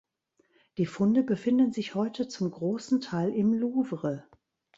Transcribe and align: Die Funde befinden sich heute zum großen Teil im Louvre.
Die 0.79 0.87
Funde 0.87 1.21
befinden 1.21 1.71
sich 1.73 1.93
heute 1.93 2.27
zum 2.27 2.49
großen 2.49 3.01
Teil 3.01 3.29
im 3.35 3.53
Louvre. 3.53 4.25